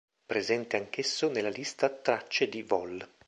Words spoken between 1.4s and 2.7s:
lista tracce di